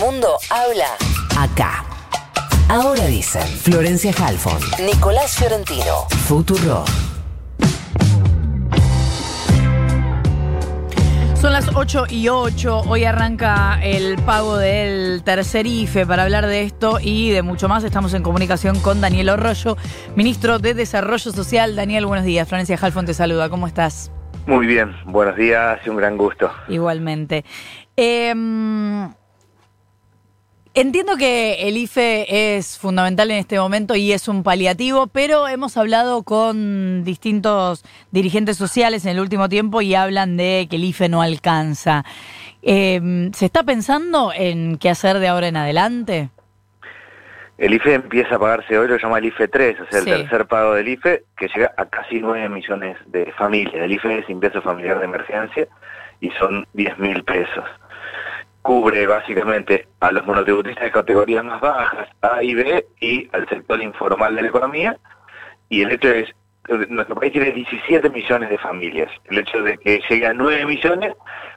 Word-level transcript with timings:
mundo 0.00 0.38
habla 0.48 0.96
acá. 1.38 1.84
Ahora 2.68 3.04
dicen 3.06 3.46
Florencia 3.46 4.12
Halfon, 4.18 4.58
Nicolás 4.82 5.36
Fiorentino, 5.36 6.08
Futuro. 6.26 6.84
Son 11.34 11.52
las 11.52 11.74
8 11.74 12.04
y 12.10 12.28
8. 12.28 12.82
Hoy 12.86 13.04
arranca 13.04 13.78
el 13.82 14.16
pago 14.22 14.56
del 14.56 15.22
tercer 15.22 15.66
IFE. 15.66 16.06
Para 16.06 16.22
hablar 16.24 16.46
de 16.46 16.62
esto 16.62 16.98
y 17.00 17.30
de 17.30 17.42
mucho 17.42 17.68
más, 17.68 17.84
estamos 17.84 18.12
en 18.14 18.22
comunicación 18.22 18.78
con 18.80 19.00
Daniel 19.00 19.30
Arroyo, 19.30 19.76
ministro 20.16 20.58
de 20.58 20.74
Desarrollo 20.74 21.30
Social. 21.32 21.76
Daniel, 21.76 22.06
buenos 22.06 22.24
días. 22.24 22.48
Florencia 22.48 22.78
Halfon 22.80 23.06
te 23.06 23.14
saluda. 23.14 23.48
¿Cómo 23.48 23.66
estás? 23.66 24.10
Muy 24.46 24.66
bien, 24.66 24.94
buenos 25.06 25.36
días 25.36 25.80
y 25.84 25.90
un 25.90 25.96
gran 25.96 26.16
gusto. 26.16 26.50
Igualmente. 26.68 27.44
Em, 27.96 29.10
entiendo 30.74 31.16
que 31.16 31.68
el 31.68 31.76
IFE 31.76 32.56
es 32.56 32.78
fundamental 32.78 33.30
en 33.30 33.38
este 33.38 33.58
momento 33.58 33.94
y 33.96 34.12
es 34.12 34.28
un 34.28 34.42
paliativo, 34.42 35.06
pero 35.08 35.48
hemos 35.48 35.76
hablado 35.76 36.22
con 36.22 37.04
distintos 37.04 37.84
dirigentes 38.10 38.56
sociales 38.56 39.04
en 39.04 39.12
el 39.12 39.20
último 39.20 39.48
tiempo 39.48 39.82
y 39.82 39.94
hablan 39.94 40.36
de 40.36 40.66
que 40.70 40.76
el 40.76 40.84
IFE 40.84 41.08
no 41.08 41.22
alcanza. 41.22 42.04
Em, 42.62 43.32
¿Se 43.32 43.46
está 43.46 43.62
pensando 43.62 44.32
en 44.34 44.76
qué 44.78 44.90
hacer 44.90 45.18
de 45.18 45.28
ahora 45.28 45.48
en 45.48 45.56
adelante? 45.56 46.28
El 47.58 47.74
IFE 47.74 47.94
empieza 47.94 48.36
a 48.36 48.38
pagarse 48.38 48.78
hoy, 48.78 48.88
lo 48.88 48.96
llama 48.96 49.18
el 49.18 49.26
IFE 49.26 49.48
3, 49.48 49.80
o 49.80 49.86
sea, 49.90 49.98
el 49.98 50.04
Sí. 50.04 50.10
tercer 50.10 50.46
pago 50.46 50.74
del 50.74 50.88
IFE, 50.88 51.24
que 51.36 51.48
llega 51.48 51.74
a 51.76 51.84
casi 51.86 52.18
9 52.18 52.48
millones 52.48 52.96
de 53.06 53.30
familias. 53.32 53.74
El 53.74 53.92
IFE 53.92 54.20
es 54.20 54.30
ingreso 54.30 54.62
familiar 54.62 54.98
de 54.98 55.04
emergencia 55.04 55.68
y 56.20 56.30
son 56.38 56.66
10 56.72 56.98
mil 56.98 57.22
pesos. 57.22 57.64
Cubre 58.62 59.06
básicamente 59.06 59.88
a 60.00 60.12
los 60.12 60.26
monotributistas 60.26 60.84
de 60.84 60.90
categorías 60.90 61.44
más 61.44 61.60
bajas, 61.60 62.08
A 62.22 62.42
y 62.42 62.54
B, 62.54 62.86
y 63.00 63.28
al 63.32 63.48
sector 63.48 63.80
informal 63.82 64.34
de 64.34 64.42
la 64.42 64.48
economía. 64.48 64.96
Y 65.68 65.82
el 65.82 65.92
hecho 65.92 66.08
es, 66.08 66.34
nuestro 66.88 67.16
país 67.16 67.32
tiene 67.32 67.52
17 67.52 68.08
millones 68.10 68.50
de 68.50 68.58
familias. 68.58 69.10
El 69.24 69.38
hecho 69.38 69.62
de 69.62 69.78
que 69.78 70.00
llegue 70.08 70.26
a 70.26 70.32
9 70.32 70.66
millones 70.66 71.14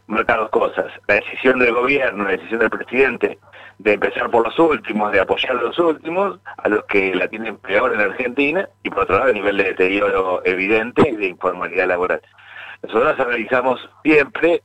marca 0.08 0.38
dos 0.38 0.50
cosas. 0.50 0.92
La 1.08 1.16
decisión 1.16 1.60
del 1.60 1.74
gobierno, 1.74 2.26
la 2.26 2.32
decisión 2.32 2.60
del 2.60 2.70
presidente 2.70 3.40
de 3.80 3.94
empezar 3.94 4.30
por 4.30 4.46
los 4.46 4.58
últimos, 4.60 5.12
de 5.12 5.20
apoyar 5.20 5.58
a 5.58 5.62
los 5.62 5.80
últimos, 5.80 6.40
a 6.58 6.70
los 6.70 6.84
que 6.86 7.16
la 7.16 7.28
tienen 7.28 7.58
peor 7.58 7.94
en 7.94 8.02
Argentina, 8.02 8.68
y 8.84 8.90
por 8.90 9.04
otro 9.04 9.18
lado 9.18 9.30
el 9.30 9.36
nivel 9.36 9.58
de 9.58 9.64
deterioro 9.64 10.42
evidente 10.46 11.10
y 11.10 11.16
de 11.16 11.28
informalidad 11.28 11.88
laboral. 11.88 12.22
Nosotros 12.84 13.20
analizamos 13.20 13.90
siempre 14.04 14.62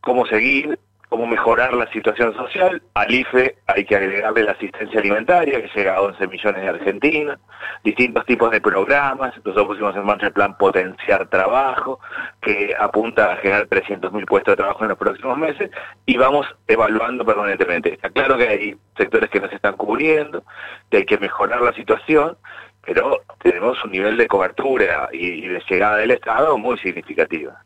cómo 0.00 0.26
seguir, 0.26 0.78
cómo 1.08 1.26
mejorar 1.26 1.74
la 1.74 1.90
situación 1.92 2.34
social. 2.34 2.82
Al 2.94 3.12
IFE 3.12 3.56
hay 3.66 3.84
que 3.84 3.96
agregarle 3.96 4.42
la 4.44 4.52
asistencia 4.52 5.00
alimentaria, 5.00 5.62
que 5.62 5.70
llega 5.74 5.96
a 5.96 6.02
11 6.02 6.26
millones 6.26 6.62
de 6.62 6.68
argentinos, 6.68 7.38
distintos 7.82 8.26
tipos 8.26 8.50
de 8.50 8.60
programas. 8.60 9.34
Nosotros 9.36 9.66
pusimos 9.66 9.96
en 9.96 10.04
marcha 10.04 10.26
el 10.26 10.32
plan 10.32 10.56
Potenciar 10.56 11.28
Trabajo, 11.28 12.00
que 12.40 12.74
apunta 12.78 13.32
a 13.32 13.36
generar 13.36 13.66
300.000 13.68 14.26
puestos 14.26 14.52
de 14.52 14.56
trabajo 14.56 14.82
en 14.82 14.90
los 14.90 14.98
próximos 14.98 15.38
meses, 15.38 15.70
y 16.06 16.16
vamos 16.16 16.46
evaluando 16.66 17.24
permanentemente. 17.24 17.94
Está 17.94 18.10
claro 18.10 18.36
que 18.36 18.48
hay 18.48 18.76
sectores 18.96 19.30
que 19.30 19.40
no 19.40 19.48
se 19.48 19.56
están 19.56 19.76
cubriendo, 19.76 20.44
que 20.90 20.98
hay 20.98 21.04
que 21.06 21.18
mejorar 21.18 21.62
la 21.62 21.72
situación, 21.72 22.36
pero 22.84 23.22
tenemos 23.42 23.82
un 23.84 23.92
nivel 23.92 24.16
de 24.16 24.26
cobertura 24.26 25.08
y 25.12 25.46
de 25.46 25.62
llegada 25.68 25.96
del 25.96 26.10
Estado 26.10 26.56
muy 26.58 26.78
significativa. 26.78 27.62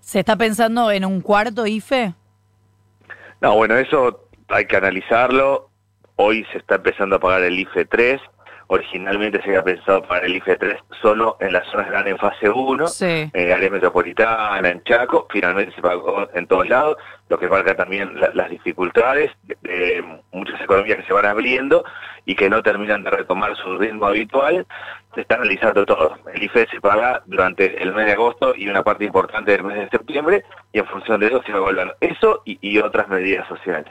¿Se 0.00 0.20
está 0.20 0.36
pensando 0.36 0.90
en 0.90 1.04
un 1.04 1.20
cuarto 1.20 1.66
IFE? 1.66 2.14
No, 3.40 3.54
bueno, 3.56 3.76
eso 3.76 4.28
hay 4.48 4.66
que 4.66 4.76
analizarlo. 4.76 5.68
Hoy 6.16 6.44
se 6.52 6.58
está 6.58 6.76
empezando 6.76 7.16
a 7.16 7.20
pagar 7.20 7.42
el 7.42 7.58
IFE 7.58 7.84
3. 7.84 8.20
Originalmente 8.66 9.40
se 9.42 9.48
había 9.48 9.62
pensado 9.62 10.02
pagar 10.02 10.24
el 10.24 10.36
IFE 10.36 10.56
3 10.56 10.76
solo 11.00 11.36
en 11.40 11.52
las 11.52 11.66
zonas 11.68 11.88
grandes 11.88 12.12
en 12.14 12.18
fase 12.18 12.50
1, 12.50 12.86
Sí. 12.88 13.30
en 13.32 13.52
área 13.52 13.70
metropolitana, 13.70 14.68
en 14.68 14.82
Chaco. 14.84 15.26
Finalmente 15.30 15.74
se 15.74 15.80
pagó 15.80 16.28
en 16.34 16.46
todos 16.46 16.68
lados, 16.68 16.96
lo 17.28 17.38
que 17.38 17.48
marca 17.48 17.74
también 17.76 18.18
la- 18.20 18.30
las 18.34 18.50
dificultades 18.50 19.30
de, 19.62 20.04
muchas 20.32 20.60
economías 20.60 20.98
que 20.98 21.04
se 21.06 21.12
van 21.12 21.26
abriendo 21.26 21.84
y 22.24 22.34
que 22.34 22.48
no 22.50 22.62
terminan 22.62 23.02
de 23.02 23.10
retomar 23.10 23.56
su 23.56 23.76
ritmo 23.78 24.06
habitual. 24.06 24.66
Se 25.14 25.22
está 25.22 25.36
analizando 25.36 25.84
todo. 25.86 26.16
El 26.34 26.42
IFE 26.42 26.66
se 26.70 26.80
paga 26.80 27.22
durante 27.26 27.82
el 27.82 27.92
mes 27.94 28.06
de 28.06 28.12
agosto 28.12 28.54
y 28.54 28.68
una 28.68 28.82
parte 28.82 29.04
importante 29.04 29.52
del 29.52 29.64
mes 29.64 29.76
de 29.78 29.88
septiembre 29.88 30.44
y 30.72 30.78
en 30.78 30.86
función 30.86 31.18
de 31.20 31.26
eso 31.28 31.42
se 31.44 31.52
va 31.52 31.58
evaluando 31.58 31.94
eso 32.00 32.42
y, 32.44 32.58
y 32.60 32.78
otras 32.78 33.08
medidas 33.08 33.48
sociales. 33.48 33.90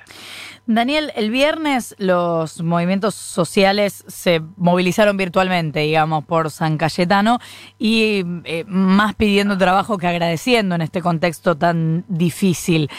Daniel, 0.68 1.12
el 1.16 1.32
viernes 1.32 1.96
los 1.98 2.62
movimientos 2.62 3.16
sociales 3.16 4.04
se 4.08 4.42
movilizaron 4.58 5.16
virtualmente, 5.18 5.80
digamos, 5.80 6.26
por 6.26 6.52
San 6.52 6.78
Cayetano 6.78 7.40
y 7.80 8.24
eh, 8.44 8.66
más 8.68 9.16
pidiendo 9.16 9.58
trabajo 9.58 9.98
que 9.98 10.08
agradeciendo 10.08 10.76
en 10.76 10.82
este 10.82 11.02
contexto 11.02 11.58
tan 11.58 12.04
difícil. 12.10 12.90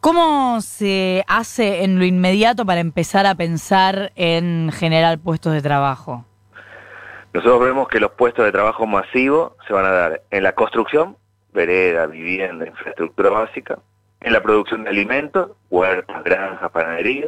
¿Cómo 0.00 0.60
se 0.60 1.24
hace 1.26 1.82
en 1.82 1.98
lo 1.98 2.04
inmediato 2.04 2.64
para 2.64 2.80
empezar 2.80 3.26
a 3.26 3.34
pensar 3.34 4.12
en 4.14 4.70
generar 4.72 5.18
puestos 5.18 5.52
de 5.52 5.60
trabajo? 5.60 6.24
Nosotros 7.32 7.60
vemos 7.60 7.88
que 7.88 7.98
los 7.98 8.12
puestos 8.12 8.44
de 8.44 8.52
trabajo 8.52 8.86
masivos 8.86 9.52
se 9.66 9.72
van 9.72 9.84
a 9.84 9.90
dar 9.90 10.22
en 10.30 10.44
la 10.44 10.52
construcción, 10.52 11.16
vereda, 11.52 12.06
vivienda, 12.06 12.66
infraestructura 12.66 13.30
básica, 13.30 13.80
en 14.20 14.32
la 14.32 14.40
producción 14.40 14.84
de 14.84 14.90
alimentos, 14.90 15.50
huertas, 15.68 16.22
granjas, 16.22 16.70
panadería, 16.70 17.26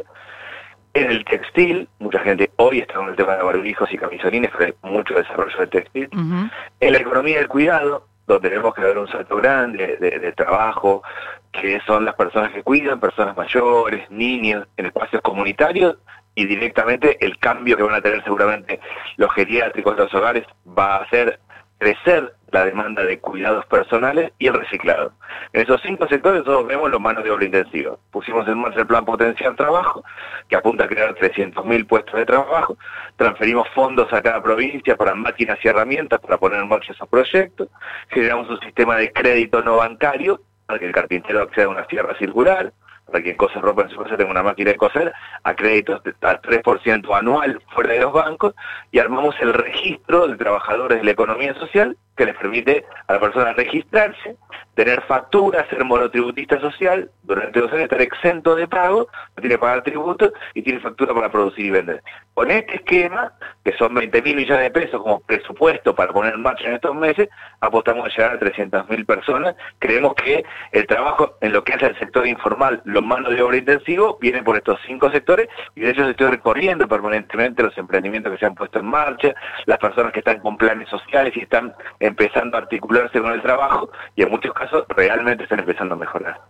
en 0.93 1.11
el 1.11 1.25
textil, 1.25 1.89
mucha 1.99 2.19
gente 2.19 2.51
hoy 2.55 2.79
está 2.79 2.95
con 2.95 3.09
el 3.09 3.15
tema 3.15 3.35
de 3.35 3.43
barbijos 3.43 3.91
y 3.93 3.97
camisolines, 3.97 4.49
pero 4.57 4.73
hay 4.81 4.91
mucho 4.91 5.13
desarrollo 5.13 5.57
del 5.57 5.69
textil, 5.69 6.09
en 6.11 6.91
la 6.91 6.97
economía 6.97 7.37
del 7.37 7.47
cuidado, 7.47 8.07
donde 8.27 8.49
tenemos 8.49 8.73
que 8.73 8.81
ver 8.81 8.97
un 8.97 9.07
salto 9.07 9.35
grande 9.37 9.97
de, 9.97 10.19
de 10.19 10.31
trabajo, 10.33 11.03
que 11.51 11.79
son 11.85 12.05
las 12.05 12.15
personas 12.15 12.51
que 12.51 12.63
cuidan, 12.63 12.99
personas 12.99 13.35
mayores, 13.35 14.09
niños, 14.09 14.67
en 14.77 14.85
espacios 14.85 15.21
comunitarios, 15.21 15.97
y 16.35 16.45
directamente 16.45 17.17
el 17.23 17.37
cambio 17.37 17.75
que 17.75 17.83
van 17.83 17.95
a 17.95 18.01
tener 18.01 18.23
seguramente 18.23 18.79
los 19.17 19.31
geriátricos 19.33 19.97
los 19.97 20.13
hogares 20.13 20.45
va 20.65 20.95
a 20.95 21.03
hacer 21.03 21.39
crecer 21.77 22.33
la 22.51 22.65
demanda 22.65 23.03
de 23.03 23.19
cuidados 23.19 23.65
personales 23.65 24.31
y 24.37 24.47
el 24.47 24.53
reciclado. 24.53 25.13
En 25.53 25.61
esos 25.61 25.81
cinco 25.81 26.07
sectores 26.07 26.41
nosotros 26.41 26.67
vemos 26.67 26.91
los 26.91 26.99
manos 26.99 27.23
de 27.23 27.31
obra 27.31 27.45
intensiva. 27.45 27.95
Pusimos 28.11 28.47
en 28.47 28.59
marcha 28.59 28.81
el 28.81 28.87
plan 28.87 29.05
Potencial 29.05 29.55
Trabajo, 29.55 30.03
que 30.47 30.55
apunta 30.55 30.83
a 30.83 30.87
crear 30.87 31.15
300.000 31.15 31.87
puestos 31.87 32.15
de 32.15 32.25
trabajo. 32.25 32.77
Transferimos 33.15 33.67
fondos 33.69 34.11
a 34.11 34.21
cada 34.21 34.41
provincia 34.43 34.95
para 34.95 35.15
máquinas 35.15 35.57
y 35.63 35.67
herramientas 35.67 36.19
para 36.19 36.37
poner 36.37 36.59
en 36.61 36.67
marcha 36.67 36.91
esos 36.91 37.07
proyectos. 37.07 37.69
Generamos 38.09 38.49
un 38.49 38.59
sistema 38.59 38.97
de 38.97 39.11
crédito 39.11 39.61
no 39.61 39.77
bancario 39.77 40.41
para 40.65 40.79
que 40.79 40.85
el 40.85 40.93
carpintero 40.93 41.41
acceda 41.41 41.65
a 41.65 41.69
una 41.69 41.85
sierra 41.85 42.17
circular, 42.17 42.73
para 43.05 43.23
quien 43.23 43.35
cose 43.35 43.59
ropa 43.59 43.83
en 43.83 43.89
su 43.89 43.97
casa 43.97 44.15
tenga 44.15 44.31
una 44.31 44.43
máquina 44.43 44.71
de 44.71 44.77
coser, 44.77 45.11
a 45.43 45.53
créditos 45.53 46.01
al 46.21 46.41
3% 46.41 47.13
anual 47.17 47.61
fuera 47.73 47.93
de 47.93 47.99
los 47.99 48.13
bancos, 48.13 48.55
y 48.91 48.99
armamos 48.99 49.35
el 49.41 49.53
registro 49.53 50.27
de 50.27 50.37
trabajadores 50.37 50.99
de 50.99 51.03
la 51.03 51.11
economía 51.11 51.53
social 51.55 51.97
que 52.21 52.27
les 52.27 52.37
permite 52.37 52.85
a 53.07 53.13
la 53.13 53.19
persona 53.19 53.51
registrarse, 53.53 54.35
tener 54.75 55.01
factura, 55.01 55.67
ser 55.69 55.83
monotributista 55.83 56.59
social, 56.59 57.09
durante 57.23 57.59
dos 57.59 57.71
años 57.71 57.85
estar 57.85 58.01
exento 58.01 58.55
de 58.55 58.67
pago, 58.67 59.07
no 59.35 59.41
tiene 59.41 59.55
que 59.55 59.59
pagar 59.59 59.81
tributo 59.81 60.31
y 60.53 60.61
tiene 60.61 60.79
factura 60.79 61.15
para 61.15 61.31
producir 61.31 61.65
y 61.65 61.71
vender. 61.71 62.03
Con 62.35 62.51
este 62.51 62.75
esquema, 62.75 63.33
que 63.65 63.73
son 63.73 63.95
20 63.95 64.21
mil 64.21 64.35
millones 64.35 64.63
de 64.63 64.71
pesos 64.71 65.01
como 65.01 65.19
presupuesto 65.21 65.95
para 65.95 66.13
poner 66.13 66.35
en 66.35 66.43
marcha 66.43 66.67
en 66.67 66.75
estos 66.75 66.95
meses, 66.95 67.27
apostamos 67.59 68.05
a 68.05 68.09
llegar 68.09 68.35
a 68.35 68.39
300 68.39 68.87
mil 68.89 69.03
personas. 69.03 69.55
Creemos 69.79 70.13
que 70.13 70.45
el 70.73 70.85
trabajo 70.85 71.37
en 71.41 71.53
lo 71.53 71.63
que 71.63 71.73
es 71.73 71.81
el 71.81 71.97
sector 71.97 72.27
informal, 72.27 72.81
los 72.85 73.03
manos 73.03 73.35
de 73.35 73.41
obra 73.41 73.57
intensivo, 73.57 74.19
viene 74.21 74.43
por 74.43 74.57
estos 74.57 74.79
cinco 74.85 75.09
sectores 75.09 75.49
y 75.75 75.81
de 75.81 75.89
ellos 75.89 76.07
estoy 76.07 76.27
recorriendo 76.27 76.87
permanentemente 76.87 77.63
los 77.63 77.75
emprendimientos 77.79 78.31
que 78.31 78.37
se 78.37 78.45
han 78.45 78.55
puesto 78.55 78.77
en 78.77 78.85
marcha, 78.85 79.33
las 79.65 79.79
personas 79.79 80.13
que 80.13 80.19
están 80.19 80.39
con 80.39 80.55
planes 80.55 80.87
sociales 80.87 81.35
y 81.35 81.41
están 81.41 81.73
empezando 82.11 82.57
a 82.57 82.61
articularse 82.61 83.21
con 83.21 83.31
el 83.31 83.41
trabajo 83.41 83.89
y 84.15 84.23
en 84.23 84.29
muchos 84.29 84.53
casos 84.53 84.85
realmente 84.89 85.43
están 85.43 85.59
empezando 85.59 85.95
a 85.95 85.97
mejorar. 85.97 86.41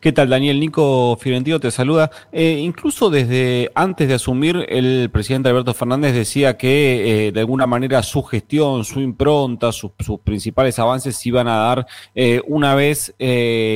¿Qué 0.00 0.12
tal, 0.12 0.30
Daniel? 0.30 0.58
Nico 0.58 1.16
Fiorentino 1.16 1.60
te 1.60 1.70
saluda. 1.70 2.10
Eh, 2.32 2.58
incluso 2.60 3.10
desde 3.10 3.70
antes 3.74 4.08
de 4.08 4.14
asumir, 4.14 4.66
el 4.68 5.10
presidente 5.12 5.48
Alberto 5.48 5.74
Fernández 5.74 6.14
decía 6.14 6.56
que 6.56 7.28
eh, 7.28 7.32
de 7.32 7.40
alguna 7.40 7.66
manera 7.66 8.02
su 8.02 8.22
gestión, 8.22 8.84
su 8.84 9.00
impronta, 9.00 9.70
sus, 9.72 9.92
principales 10.24 10.78
avances 10.78 11.16
se 11.16 11.28
iban 11.28 11.48
a 11.48 11.56
dar 11.56 11.86
eh, 12.14 12.42
una 12.46 12.74
vez 12.74 13.14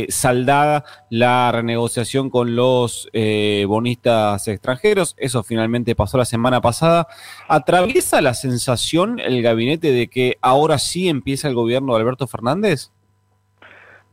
saldada 0.08 0.84
la 1.10 1.52
renegociación 1.52 2.30
con 2.30 2.56
los 2.56 3.08
bonistas 3.66 4.48
extranjeros. 4.48 5.14
Eso 5.18 5.42
finalmente 5.42 5.94
pasó 5.94 6.18
la 6.18 6.24
semana 6.24 6.60
pasada. 6.60 7.06
¿Atraviesa 7.48 8.20
la 8.20 8.34
sensación 8.34 9.20
el 9.20 9.42
gabinete 9.42 9.92
de 9.92 10.08
que 10.08 10.38
ahora 10.40 10.78
sí 10.78 11.08
empieza 11.08 11.48
el 11.48 11.54
gobierno 11.54 11.94
de 11.94 12.00
Alberto 12.00 12.26
Fernández? 12.26 12.90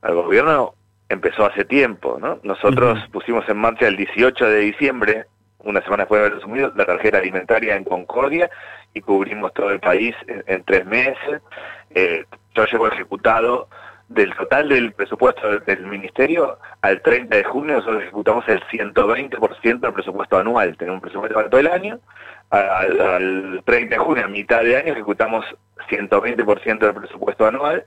Al 0.02 0.16
gobierno 0.16 0.76
empezó 1.14 1.46
hace 1.46 1.66
tiempo, 1.66 2.18
¿no? 2.20 2.40
Nosotros 2.44 3.00
pusimos 3.12 3.48
en 3.48 3.58
marcha 3.58 3.88
el 3.88 3.96
18 3.96 4.46
de 4.46 4.60
diciembre, 4.60 5.26
una 5.60 5.82
semana 5.82 6.04
después 6.04 6.22
de 6.22 6.28
haber 6.28 6.40
asumido, 6.40 6.72
la 6.76 6.86
tarjeta 6.86 7.18
alimentaria 7.18 7.76
en 7.76 7.84
Concordia 7.84 8.50
y 8.94 9.02
cubrimos 9.02 9.54
todo 9.54 9.72
el 9.72 9.80
país 9.80 10.16
en, 10.28 10.64
tres 10.64 10.86
meses. 10.86 11.42
Eh, 11.96 12.26
yo 12.56 12.66
llevo 12.66 12.88
ejecutado 12.88 13.68
del 14.10 14.36
total 14.36 14.70
del 14.70 14.92
presupuesto 14.92 15.60
del 15.60 15.88
ministerio, 15.88 16.60
al 16.82 17.02
30 17.02 17.36
de 17.36 17.44
junio 17.46 17.76
nosotros 17.76 18.04
ejecutamos 18.04 18.48
el 18.48 18.62
120% 18.66 19.80
del 19.80 19.94
presupuesto 19.94 20.38
anual. 20.38 20.78
Tenemos 20.78 20.98
un 20.98 21.02
presupuesto 21.02 21.36
para 21.36 21.50
todo 21.50 21.62
el 21.62 21.68
año. 21.68 22.00
Al, 22.50 23.02
al 23.02 23.62
30 23.66 23.96
de 23.96 24.00
junio, 24.00 24.26
a 24.26 24.28
mitad 24.28 24.62
de 24.62 24.78
año, 24.78 24.94
ejecutamos 24.94 25.46
120% 25.90 26.80
del 26.80 26.94
presupuesto 26.94 27.48
anual 27.48 27.84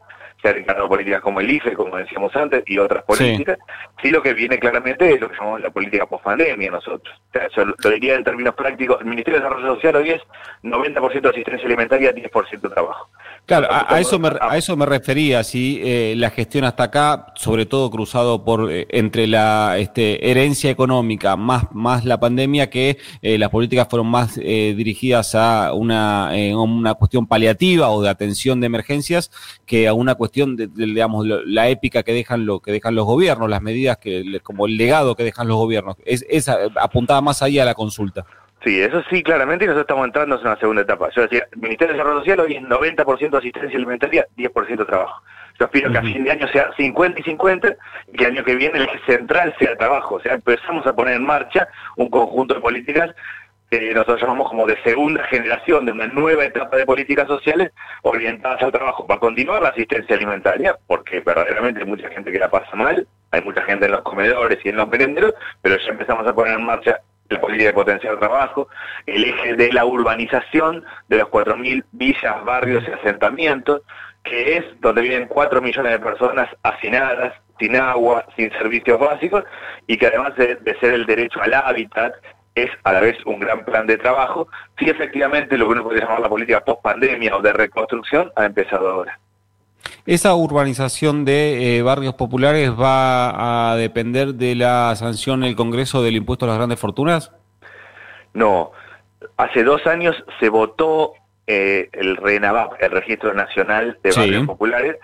se 0.47 0.53
han 0.53 0.59
encargado 0.59 0.89
políticas 0.89 1.21
como 1.21 1.41
el 1.41 1.51
IFE, 1.51 1.75
como 1.75 1.97
decíamos 1.97 2.35
antes, 2.37 2.63
y 2.67 2.79
otras 2.79 3.03
políticas. 3.05 3.59
Sí, 4.01 4.11
lo 4.11 4.23
que 4.23 4.35
viene 4.35 4.59
claramente 4.59 5.13
es 5.13 5.21
lo 5.21 5.29
que 5.29 5.37
llamamos 5.37 5.61
la 5.61 5.71
política 5.71 6.07
post-pandemia 6.07 6.71
nosotros. 6.71 7.15
O 7.29 7.33
sea, 7.33 7.49
yo 7.57 7.65
lo 7.65 7.91
diría 7.91 8.15
en 8.15 8.25
términos 8.25 8.55
prácticos, 8.55 9.01
el 9.01 9.07
Ministerio 9.07 9.41
de 9.41 9.45
Desarrollo 9.45 9.75
Social 9.75 9.97
hoy 9.97 10.11
es 10.11 10.23
90% 10.63 11.31
asistencia 11.31 11.67
alimentaria, 11.67 12.15
10% 12.15 12.73
trabajo. 12.73 13.09
Claro, 13.47 13.69
a, 13.71 14.01
eso 14.01 14.19
me, 14.19 14.31
a 14.41 14.57
eso 14.57 14.77
me 14.77 14.87
refería, 14.87 15.45
sí, 15.45 15.81
eh, 15.85 16.15
la 16.17 16.31
gestión 16.31 16.65
hasta 16.65 16.85
acá, 16.85 17.27
sobre 17.37 17.65
todo 17.65 17.91
cruzado 17.91 18.45
por 18.45 18.73
eh, 18.73 18.89
entre 18.91 19.29
la 19.29 19.79
este, 19.79 20.31
herencia 20.31 20.69
económica 20.69 21.37
más, 21.37 21.73
más 21.73 22.05
la 22.05 22.19
pandemia, 22.19 22.71
que 22.71 22.99
eh, 23.23 23.39
las 23.39 23.51
políticas 23.51 23.87
fueron 23.89 24.09
más 24.09 24.35
dirigidas 24.37 25.35
a 25.35 25.73
una, 25.73 26.33
una 26.57 26.95
cuestión 26.95 27.27
paliativa 27.27 27.91
o 27.91 28.03
de 28.03 28.09
atención 28.09 28.61
de 28.61 28.67
emergencias 28.67 29.31
que 29.65 29.87
a 29.87 29.95
una 29.95 30.17
cuestión 30.17 30.36
de, 30.45 30.69
digamos, 30.69 31.27
la 31.27 31.69
épica 31.69 32.03
que 32.03 32.13
dejan, 32.13 32.45
lo, 32.45 32.61
que 32.61 32.73
dejan 32.73 32.95
los 32.95 33.07
gobiernos, 33.07 33.49
las 33.49 33.63
medidas 33.63 33.97
que, 33.97 34.41
como 34.43 34.67
el 34.67 34.77
legado 34.77 35.17
que 35.17 35.25
dejan 35.25 35.49
los 35.49 35.57
gobiernos. 35.57 35.97
Es, 36.05 36.25
es 36.29 36.49
apuntada 36.49 37.21
más 37.23 37.43
allá 37.43 37.63
a 37.63 37.67
la 37.67 37.75
consulta. 37.75 38.27
Sí, 38.65 38.81
eso 38.81 39.03
sí, 39.11 39.23
claramente, 39.23 39.65
y 39.65 39.69
nosotros 39.69 39.85
estamos 39.85 40.07
entrando 40.07 40.37
en 40.37 40.41
una 40.47 40.59
segunda 40.59 40.83
etapa. 40.83 41.09
Yo 41.15 41.23
decía, 41.23 41.47
el 41.53 41.59
Ministerio 41.61 41.93
de 41.93 41.99
Desarrollo 41.99 42.21
Social 42.21 42.41
hoy 42.41 42.57
es 42.57 42.63
90% 42.63 43.39
asistencia 43.39 43.77
alimentaria, 43.77 44.27
10% 44.37 44.87
trabajo. 44.87 45.23
Yo 45.59 45.65
aspiro 45.65 45.91
que 45.91 45.99
a 45.99 46.03
fin 46.03 46.25
de 46.25 46.31
año 46.33 46.47
sea 46.49 46.71
50 46.77 47.21
y 47.21 47.23
50 47.23 47.77
y 48.13 48.17
que 48.17 48.25
el 48.25 48.33
año 48.33 48.45
que 48.45 48.57
viene 48.57 48.79
el 48.79 48.85
eje 48.85 48.99
central 49.07 49.55
sea 49.59 49.71
el 49.71 49.79
trabajo. 49.79 50.17
O 50.17 50.21
sea, 50.21 50.35
empezamos 50.35 50.87
a 50.87 50.95
poner 50.95 51.15
en 51.15 51.25
marcha 51.25 51.69
un 51.97 52.11
conjunto 52.11 52.55
de 52.55 52.61
políticas 52.61 53.15
que 53.71 53.93
nosotros 53.93 54.21
llamamos 54.21 54.49
como 54.49 54.67
de 54.67 54.81
segunda 54.83 55.25
generación, 55.25 55.87
de 55.87 55.93
una 55.93 56.07
nueva 56.07 56.45
etapa 56.45 56.77
de 56.77 56.87
políticas 56.87 57.27
sociales 57.27 57.73
orientadas 58.03 58.63
al 58.63 58.73
trabajo. 58.73 59.07
Para 59.07 59.21
continuar 59.21 59.63
la 59.63 59.71
asistencia 59.71 60.17
alimentaria, 60.17 60.77
porque 60.87 61.21
verdaderamente 61.21 61.81
hay 61.81 61.87
mucha 61.87 62.09
gente 62.11 62.31
que 62.31 62.39
la 62.39 62.51
pasa 62.51 62.75
mal, 62.77 63.07
hay 63.31 63.43
mucha 63.43 63.63
gente 63.63 63.87
en 63.87 63.93
los 63.93 64.03
comedores 64.03 64.59
y 64.65 64.69
en 64.69 64.77
los 64.77 64.89
merenderos, 64.89 65.35
pero 65.63 65.77
ya 65.77 65.89
empezamos 65.89 66.27
a 66.27 66.35
poner 66.35 66.59
en 66.59 66.65
marcha 66.65 67.01
la 67.29 67.41
política 67.41 67.71
de 67.71 67.75
potenciar 67.75 68.19
trabajo, 68.19 68.69
el 69.07 69.25
eje 69.25 69.55
de 69.55 69.73
la 69.73 69.85
urbanización 69.85 70.85
de 71.09 71.19
los 71.19 71.29
4.000 71.29 71.85
villas, 71.93 72.45
barrios 72.45 72.85
y 72.87 72.93
asentamientos, 72.93 73.83
que 74.23 74.59
es 74.59 74.65
donde 74.81 75.03
viven 75.03 75.27
4 75.27 75.61
millones 75.61 75.93
de 75.93 75.99
personas 75.99 76.49
hacinadas, 76.63 77.35
sin 77.59 77.77
agua, 77.77 78.27
sin 78.37 78.51
servicios 78.53 78.99
básicos, 78.99 79.45
y 79.87 79.97
que 79.97 80.07
además 80.09 80.37
de, 80.37 80.59
ser 80.81 80.95
el 80.95 81.07
derecho 81.07 81.41
al 81.41 81.55
hábitat, 81.55 82.15
es 82.57 82.71
a 82.85 82.93
la 82.93 83.01
vez 83.01 83.17
un 83.27 83.39
gran 83.39 83.65
plan 83.65 83.87
de 83.87 83.99
trabajo, 83.99 84.49
si 84.79 84.89
efectivamente 84.89 85.57
lo 85.57 85.67
que 85.67 85.73
uno 85.73 85.83
podría 85.85 86.05
llamar 86.05 86.21
la 86.21 86.29
política 86.29 86.65
post-pandemia 86.65 87.37
o 87.37 87.43
de 87.43 87.53
reconstrucción 87.53 88.33
ha 88.35 88.47
empezado 88.47 88.89
ahora. 88.89 89.21
¿Esa 90.07 90.35
urbanización 90.35 91.25
de 91.25 91.77
eh, 91.77 91.83
barrios 91.83 92.15
populares 92.15 92.71
va 92.71 93.73
a 93.73 93.77
depender 93.77 94.35
de 94.35 94.55
la 94.55 94.97
sanción 94.97 95.43
del 95.43 95.55
Congreso 95.55 96.03
del 96.03 96.17
impuesto 96.17 96.47
a 96.47 96.49
las 96.49 96.57
grandes 96.57 96.81
fortunas? 96.81 97.31
No. 98.33 98.73
Hace 99.37 99.63
dos 99.63 99.87
años 99.87 100.17
se 100.41 100.49
votó 100.49 101.13
eh, 101.47 101.91
el 101.93 102.17
RENAVAP, 102.17 102.83
el 102.83 102.91
Registro 102.91 103.35
Nacional 103.35 103.99
de 104.03 104.13
Barrios 104.13 104.47
Populares. 104.47 104.97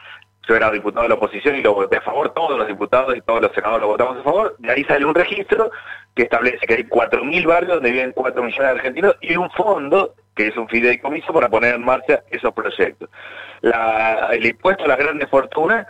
Yo 0.49 0.57
era 0.57 0.71
diputado 0.71 1.05
de 1.05 1.11
la 1.11 1.15
oposición 1.15 1.57
y 1.57 1.63
lo 1.63 1.75
voté 1.75 1.99
a 1.99 2.01
favor, 2.01 2.31
todos 2.35 2.59
los 2.59 2.67
diputados 2.67 3.17
y 3.17 3.21
todos 3.21 3.43
los 3.43 3.53
senadores 3.53 3.83
lo 3.83 3.89
votamos 3.89 4.19
a 4.19 4.23
favor. 4.23 4.57
De 4.59 4.73
ahí 4.73 4.85
sale 4.85 5.05
un 5.05 5.15
registro 5.15 5.71
que 6.15 6.25
establece 6.25 6.67
que 6.67 6.75
hay 6.75 6.85
4.000 6.85 7.47
barrios 7.47 7.75
donde 7.75 7.91
viven 7.93 8.13
4 8.13 8.43
millones 8.43 8.59
de 8.59 8.79
argentinos 8.79 9.17
y 9.21 9.37
un 9.37 9.51
fondo 9.51 10.15
que 10.35 10.49
es 10.49 10.57
un 10.57 10.69
fideicomiso 10.69 11.33
para 11.33 11.49
poner 11.49 11.75
en 11.75 11.85
marcha 11.85 12.23
esos 12.31 12.53
proyectos. 12.53 13.09
el 13.63 14.47
impuesto 14.47 14.85
a 14.85 14.89
las 14.89 14.99
grandes 14.99 15.29
fortunas 15.29 15.87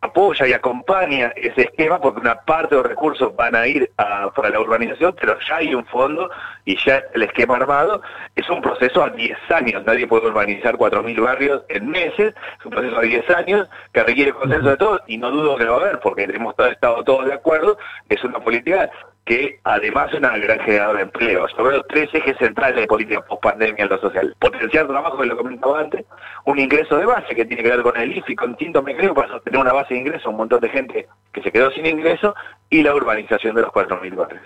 apoya 0.00 0.46
y 0.46 0.52
acompaña 0.52 1.32
ese 1.36 1.62
esquema 1.62 2.00
porque 2.00 2.20
una 2.20 2.40
parte 2.42 2.74
de 2.74 2.82
los 2.82 2.90
recursos 2.90 3.34
van 3.34 3.56
a 3.56 3.66
ir 3.66 3.90
para 3.96 4.50
la 4.50 4.60
urbanización, 4.60 5.14
pero 5.18 5.38
ya 5.40 5.56
hay 5.56 5.74
un 5.74 5.84
fondo 5.86 6.30
y 6.64 6.76
ya 6.84 7.02
el 7.14 7.22
esquema 7.22 7.56
armado. 7.56 8.02
Es 8.34 8.48
un 8.50 8.60
proceso 8.60 9.02
a 9.02 9.10
10 9.10 9.38
años. 9.50 9.84
Nadie 9.84 10.06
puede 10.06 10.26
urbanizar 10.26 10.76
4.000 10.76 11.20
barrios 11.20 11.62
en 11.68 11.88
meses, 11.88 12.34
es 12.58 12.64
un 12.64 12.70
proceso 12.70 12.98
a 12.98 13.02
10 13.02 13.30
años 13.30 13.68
que 13.92 14.02
requiere 14.02 14.32
consenso 14.32 14.70
de 14.70 14.76
todos 14.76 15.00
y 15.06 15.18
no 15.18 15.30
dudo 15.30 15.56
que 15.56 15.64
lo 15.64 15.72
va 15.72 15.78
a 15.78 15.80
haber 15.82 16.00
porque 16.00 16.24
hemos 16.24 16.54
estado 16.58 17.02
todos 17.04 17.26
de 17.26 17.34
acuerdo, 17.34 17.78
es 18.08 18.22
una 18.24 18.40
política 18.40 18.90
que 19.26 19.58
además 19.64 20.08
es 20.12 20.18
una 20.18 20.38
gran 20.38 20.60
generadora 20.60 20.98
de 20.98 21.04
empleo. 21.04 21.46
Yo 21.48 21.64
veo 21.64 21.82
tres 21.88 22.08
ejes 22.14 22.36
centrales 22.38 22.76
de 22.76 22.86
política 22.86 23.20
post-pandemia 23.22 23.84
en 23.84 23.90
lo 23.90 23.98
social. 23.98 24.34
Potenciar 24.38 24.86
trabajo, 24.86 25.18
que 25.18 25.26
lo 25.26 25.36
comentaba 25.36 25.80
antes, 25.80 26.06
un 26.44 26.58
ingreso 26.60 26.96
de 26.96 27.06
base 27.06 27.34
que 27.34 27.44
tiene 27.44 27.64
que 27.64 27.70
ver 27.70 27.82
con 27.82 27.96
el 27.96 28.16
IFI, 28.16 28.36
con 28.36 28.56
me 28.84 28.96
creo, 28.96 29.14
para 29.14 29.28
sostener 29.28 29.60
una 29.60 29.72
base 29.72 29.94
de 29.94 30.00
ingreso, 30.00 30.30
un 30.30 30.36
montón 30.36 30.60
de 30.60 30.68
gente 30.68 31.08
que 31.32 31.42
se 31.42 31.50
quedó 31.50 31.72
sin 31.72 31.86
ingreso, 31.86 32.36
y 32.70 32.84
la 32.84 32.94
urbanización 32.94 33.56
de 33.56 33.62
los 33.62 33.72
4.000 33.72 34.14
barrios. 34.14 34.44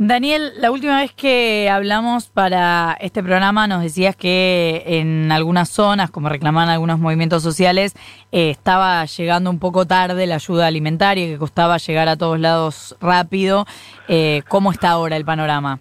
Daniel, 0.00 0.52
la 0.60 0.70
última 0.70 1.00
vez 1.00 1.12
que 1.12 1.68
hablamos 1.68 2.28
para 2.28 2.96
este 3.00 3.20
programa 3.20 3.66
nos 3.66 3.82
decías 3.82 4.14
que 4.14 4.84
en 4.86 5.32
algunas 5.32 5.70
zonas, 5.70 6.12
como 6.12 6.28
reclamaban 6.28 6.68
algunos 6.68 7.00
movimientos 7.00 7.42
sociales, 7.42 7.96
eh, 8.30 8.50
estaba 8.50 9.04
llegando 9.06 9.50
un 9.50 9.58
poco 9.58 9.86
tarde 9.86 10.28
la 10.28 10.36
ayuda 10.36 10.68
alimentaria, 10.68 11.26
que 11.26 11.36
costaba 11.36 11.78
llegar 11.78 12.08
a 12.08 12.16
todos 12.16 12.38
lados 12.38 12.96
rápido. 13.00 13.66
Eh, 14.06 14.42
¿Cómo 14.46 14.70
está 14.70 14.90
ahora 14.90 15.16
el 15.16 15.24
panorama? 15.24 15.80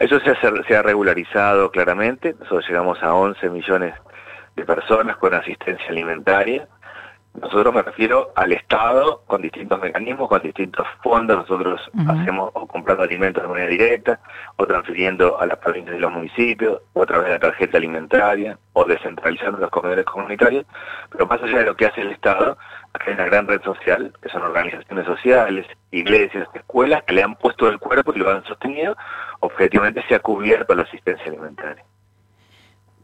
Eso 0.00 0.18
se 0.18 0.30
ha, 0.30 0.64
se 0.66 0.76
ha 0.76 0.82
regularizado 0.82 1.70
claramente. 1.70 2.34
Nosotros 2.36 2.66
llegamos 2.66 3.00
a 3.00 3.14
11 3.14 3.48
millones 3.50 3.94
de 4.56 4.64
personas 4.64 5.16
con 5.18 5.34
asistencia 5.34 5.86
alimentaria. 5.88 6.66
Nosotros 7.34 7.72
me 7.72 7.82
refiero 7.82 8.32
al 8.34 8.52
Estado 8.52 9.22
con 9.26 9.40
distintos 9.40 9.80
mecanismos, 9.80 10.28
con 10.28 10.42
distintos 10.42 10.86
fondos. 11.02 11.36
Nosotros 11.38 11.80
hacemos 12.08 12.50
o 12.54 12.66
comprando 12.66 13.04
alimentos 13.04 13.42
de 13.42 13.48
manera 13.48 13.70
directa, 13.70 14.20
o 14.56 14.66
transfiriendo 14.66 15.40
a 15.40 15.46
las 15.46 15.58
provincias 15.58 15.94
de 15.94 16.00
los 16.00 16.10
municipios, 16.10 16.82
o 16.92 17.02
a 17.02 17.06
través 17.06 17.28
de 17.28 17.32
la 17.34 17.38
tarjeta 17.38 17.78
alimentaria, 17.78 18.58
o 18.72 18.84
descentralizando 18.84 19.58
los 19.58 19.70
comedores 19.70 20.04
comunitarios. 20.04 20.66
Pero 21.10 21.26
más 21.26 21.40
allá 21.42 21.58
de 21.58 21.66
lo 21.66 21.76
que 21.76 21.86
hace 21.86 22.00
el 22.00 22.10
Estado, 22.10 22.58
acá 22.92 23.04
hay 23.06 23.14
una 23.14 23.26
gran 23.26 23.46
red 23.46 23.62
social, 23.62 24.12
que 24.20 24.28
son 24.28 24.42
organizaciones 24.42 25.06
sociales, 25.06 25.66
iglesias, 25.92 26.48
escuelas, 26.54 27.04
que 27.04 27.14
le 27.14 27.22
han 27.22 27.36
puesto 27.36 27.68
el 27.68 27.78
cuerpo 27.78 28.12
y 28.14 28.18
lo 28.18 28.30
han 28.30 28.44
sostenido. 28.44 28.96
Objetivamente 29.38 30.04
se 30.08 30.16
ha 30.16 30.20
cubierto 30.20 30.74
la 30.74 30.82
asistencia 30.82 31.26
alimentaria. 31.26 31.84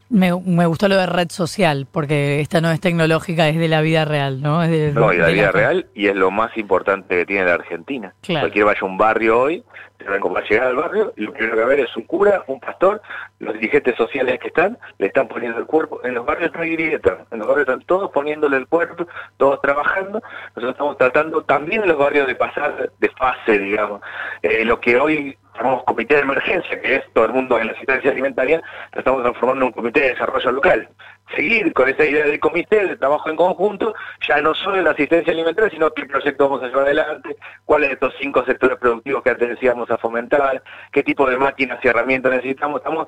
Me, 0.09 0.31
me, 0.39 0.65
gustó 0.65 0.87
lo 0.87 0.95
de 0.95 1.05
red 1.05 1.29
social, 1.29 1.87
porque 1.91 2.39
esta 2.39 2.61
no 2.61 2.71
es 2.71 2.79
tecnológica, 2.79 3.49
es 3.49 3.57
de 3.57 3.67
la 3.67 3.81
vida 3.81 4.05
real, 4.05 4.41
¿no? 4.41 4.63
Es 4.63 4.69
de, 4.69 4.93
no, 4.93 5.11
y 5.11 5.17
de 5.17 5.21
la 5.21 5.29
vida 5.29 5.51
real, 5.51 5.87
y 5.93 6.07
es 6.07 6.15
lo 6.15 6.31
más 6.31 6.55
importante 6.57 7.17
que 7.17 7.25
tiene 7.25 7.45
la 7.45 7.55
Argentina. 7.55 8.13
Claro. 8.21 8.45
Cualquiera 8.45 8.67
vaya 8.67 8.79
a 8.81 8.85
un 8.85 8.97
barrio 8.97 9.39
hoy, 9.39 9.63
va 10.07 10.39
a 10.39 10.43
llegar 10.43 10.67
al 10.67 10.75
barrio, 10.75 11.13
y 11.17 11.23
lo 11.23 11.33
primero 11.33 11.55
que 11.55 11.59
va 11.59 11.65
a 11.65 11.69
ver 11.69 11.79
es 11.81 11.97
un 11.97 12.03
cura, 12.03 12.43
un 12.47 12.59
pastor, 12.59 13.01
los 13.39 13.53
dirigentes 13.55 13.95
sociales 13.95 14.39
que 14.39 14.47
están, 14.47 14.77
le 14.97 15.07
están 15.07 15.27
poniendo 15.27 15.57
el 15.59 15.65
cuerpo. 15.65 15.99
En 16.03 16.15
los 16.15 16.25
barrios 16.25 16.51
no 16.53 16.61
hay 16.61 16.71
grieta, 16.71 17.25
en 17.31 17.39
los 17.39 17.47
barrios 17.47 17.67
están 17.67 17.85
todos 17.85 18.11
poniéndole 18.11 18.57
el 18.57 18.67
cuerpo, 18.67 19.07
todos 19.37 19.61
trabajando. 19.61 20.21
Nosotros 20.55 20.71
estamos 20.71 20.97
tratando 20.97 21.41
también 21.43 21.83
en 21.83 21.89
los 21.89 21.97
barrios 21.97 22.27
de 22.27 22.35
pasar 22.35 22.91
de 22.97 23.09
fase, 23.09 23.59
digamos. 23.59 24.01
Eh, 24.41 24.63
lo 24.65 24.79
que 24.79 24.97
hoy 24.97 25.37
llamamos 25.57 25.83
comité 25.83 26.15
de 26.15 26.21
emergencia, 26.21 26.81
que 26.81 26.95
es 26.95 27.03
todo 27.13 27.25
el 27.25 27.33
mundo 27.33 27.59
en 27.59 27.67
la 27.67 27.73
asistencia 27.73 28.11
alimentaria, 28.11 28.61
lo 28.93 28.99
estamos 28.99 29.21
transformando 29.23 29.65
en 29.65 29.67
un 29.67 29.73
comité 29.73 30.01
de 30.01 30.09
desarrollo 30.09 30.51
local. 30.51 30.89
Seguir 31.35 31.73
con 31.73 31.89
esa 31.89 32.05
idea 32.05 32.25
de 32.25 32.39
comité, 32.39 32.85
de 32.87 32.95
trabajo 32.95 33.29
en 33.29 33.35
conjunto, 33.35 33.93
ya 34.25 34.41
no 34.41 34.53
solo 34.55 34.77
en 34.77 34.85
la 34.85 34.91
asistencia 34.91 35.33
alimentaria, 35.33 35.69
sino 35.69 35.91
qué 35.91 36.05
proyecto 36.05 36.47
vamos 36.47 36.63
a 36.63 36.67
llevar 36.67 36.85
adelante, 36.85 37.35
cuáles 37.65 37.89
de 37.89 37.93
estos 37.95 38.13
cinco 38.19 38.45
sectores 38.45 38.77
productivos 38.77 39.23
que 39.23 39.31
antes 39.31 39.49
decíamos 39.49 39.91
a 39.91 39.97
fomentar, 39.97 40.63
qué 40.91 41.03
tipo 41.03 41.29
de 41.29 41.37
máquinas 41.37 41.79
y 41.83 41.87
herramientas 41.87 42.31
necesitamos. 42.31 42.79
Estamos 42.79 43.07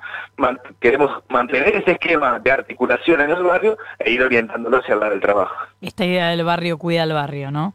queremos 0.80 1.24
mantener 1.30 1.76
ese 1.76 1.92
esquema 1.92 2.40
de 2.40 2.52
articulación 2.52 3.22
en 3.22 3.32
el 3.32 3.44
barrio 3.44 3.78
e 4.00 4.12
ir 4.12 4.22
orientándolo 4.22 4.78
hacia 4.78 4.96
el 4.96 5.00
del 5.00 5.22
trabajo. 5.22 5.56
Esta 5.82 6.06
idea 6.06 6.30
del 6.30 6.44
barrio 6.44 6.78
cuida 6.78 7.04
al 7.04 7.14
barrio, 7.14 7.52
¿no? 7.52 7.74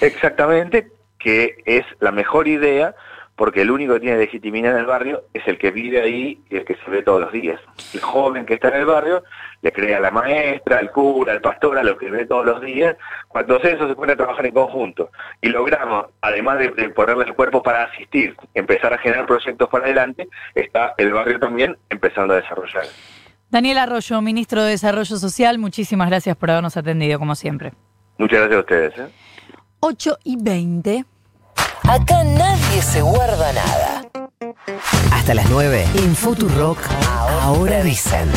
Exactamente, 0.00 0.88
que 1.18 1.56
es 1.64 1.84
la 2.00 2.12
mejor 2.12 2.48
idea 2.48 2.94
porque 3.36 3.62
el 3.62 3.70
único 3.70 3.94
que 3.94 4.00
tiene 4.00 4.16
legitimidad 4.16 4.72
en 4.72 4.78
el 4.78 4.86
barrio 4.86 5.24
es 5.34 5.46
el 5.46 5.58
que 5.58 5.70
vive 5.70 6.00
ahí 6.00 6.40
y 6.48 6.56
el 6.56 6.64
que 6.64 6.74
se 6.76 6.90
ve 6.90 7.02
todos 7.02 7.20
los 7.20 7.32
días. 7.32 7.60
El 7.92 8.00
joven 8.00 8.46
que 8.46 8.54
está 8.54 8.68
en 8.68 8.76
el 8.76 8.86
barrio 8.86 9.22
le 9.60 9.72
crea 9.72 9.98
a 9.98 10.00
la 10.00 10.10
maestra, 10.10 10.78
al 10.78 10.90
cura, 10.90 11.32
al 11.32 11.42
pastor, 11.42 11.78
a 11.78 11.84
lo 11.84 11.98
que 11.98 12.10
ve 12.10 12.24
todos 12.24 12.46
los 12.46 12.62
días. 12.62 12.96
Cuando 13.28 13.56
eso 13.60 13.86
se 13.86 13.94
pone 13.94 14.14
a 14.14 14.16
trabajar 14.16 14.46
en 14.46 14.54
conjunto 14.54 15.10
y 15.42 15.48
logramos, 15.48 16.06
además 16.22 16.58
de, 16.58 16.70
ponerle 16.90 17.24
el 17.24 17.34
cuerpo 17.34 17.62
para 17.62 17.84
asistir, 17.84 18.34
empezar 18.54 18.94
a 18.94 18.98
generar 18.98 19.26
proyectos 19.26 19.68
para 19.68 19.84
adelante, 19.84 20.28
está 20.54 20.94
el 20.96 21.12
barrio 21.12 21.38
también 21.38 21.76
empezando 21.90 22.32
a 22.32 22.38
desarrollar. 22.38 22.84
Daniel 23.50 23.78
Arroyo, 23.78 24.20
ministro 24.22 24.62
de 24.62 24.70
Desarrollo 24.70 25.16
Social, 25.16 25.58
muchísimas 25.58 26.08
gracias 26.08 26.36
por 26.36 26.50
habernos 26.50 26.76
atendido, 26.76 27.18
como 27.18 27.34
siempre. 27.34 27.72
Muchas 28.18 28.40
gracias 28.40 28.56
a 28.56 28.60
ustedes. 28.60 29.12
8 29.80 30.12
¿eh? 30.12 30.20
y 30.24 30.42
20. 30.42 31.04
Acá 31.88 32.24
nadie 32.24 32.82
se 32.82 33.00
guarda 33.00 33.52
nada. 33.52 34.02
Hasta 35.12 35.34
las 35.34 35.48
9 35.48 35.86
en 35.94 36.16
Futurock, 36.16 36.78
ahora 37.42 37.82
dicen. 37.82 38.28